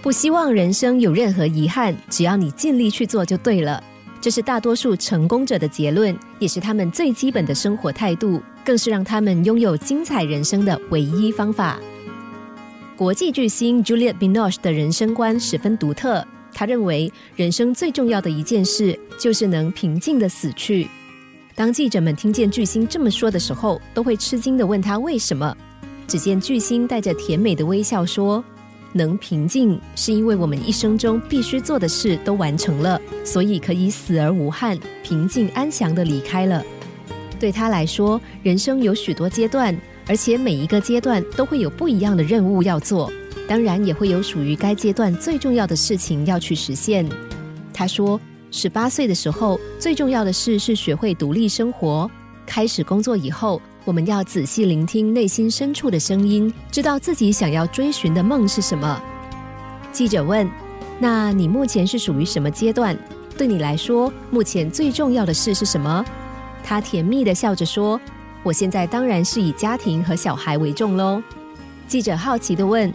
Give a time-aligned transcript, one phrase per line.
[0.00, 3.82] 不希望人生有任何遗憾，只要你尽力去做就对了。
[4.20, 11.78] 这是大多数成功者的结论，也是他们最基本的生活态度，更是让他们拥有精彩人生的唯一方法。
[12.96, 20.88] 国际巨星 Juliette Binoche 的人生观十分独特，他认为人生最重要的一件事就是能平静的死去。
[21.54, 25.56] 当记者们听见巨星这么说的时候，都会吃惊的问他为什么。
[26.06, 28.42] 只见巨星带着甜美的微笑说。
[28.92, 36.62] 能平静，是因为我们一生中必须做的事都完成了，所以可以死而无憾、平静安详的离开了。
[37.38, 43.12] 对他来说，人生有许多阶段，而且每一个阶段都会有不一样的任务要做，
[43.46, 47.06] 当然也会有属于该阶段最重要的事情要去实现。
[47.72, 48.20] 他说，
[48.50, 52.10] 十八岁的时候，最重要的事是学会独立生活。
[52.44, 53.60] 开始工作以后。
[53.88, 59.02] 我们要仔细聆听内心深处的声音，知道自己想要追寻的梦是什么。
[59.92, 60.46] 记者问
[61.00, 62.94] ：“那你目前是属于什么阶段？
[63.38, 66.04] 对你来说，目前最重要的事是什么？”
[66.62, 67.98] 他甜蜜的笑着说
[68.44, 71.22] ：“我现在当然是以家庭和小孩为重喽。”
[71.88, 72.92] 记者好奇的问：“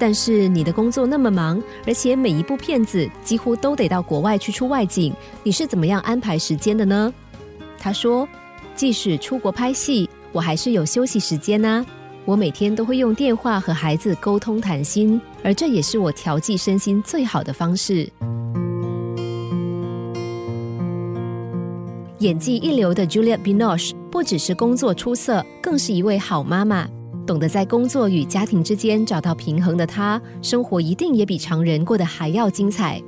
[0.00, 7.12] 但是你的工作那么忙，而且每一部片子几乎都得到国外去出外景，你是怎么样安排时间的呢？”
[7.78, 8.26] 他说
[8.74, 11.84] ：“即使出国拍戏。”我还是有休息时间呢。
[12.26, 18.08] 我每天都会用电话和孩子沟通谈心，而这也是我调剂身心最好的方式。
[22.18, 26.86] 演技一流的 Juliette Binoche 不只是工作出色，更是一位好妈妈。
[27.26, 33.00] 懂得在工作与家庭之间找到平衡的她，生活一定也比常人过得还要精彩。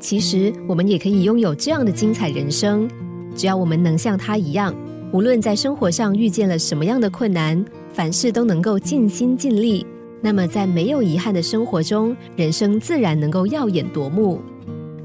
[0.00, 2.90] 其实，我们也可以拥有这样的精彩人生，
[3.36, 4.74] 只要我们能像她一样。
[5.12, 9.84] 无论在生活上遇见了什么样的困难，凡事都能够尽心尽力，
[10.22, 14.40] 那么在没有遗憾的生活中，人生自然能够耀眼夺目。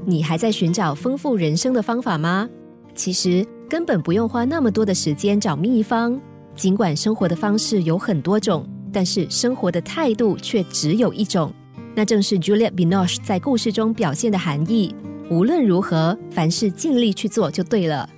[0.04, 2.48] 你还在寻找丰富人生的方法吗？
[2.94, 6.18] 其实根本不用花那么多的时间找秘方。
[6.54, 11.52] 尽管生活的方式有很多种，但是生活的态度却只有一种，
[11.96, 14.94] 那正是 Juliette Binoche 在故事中表现的含义。
[15.28, 18.08] 无论如何，凡事尽力去做就对了。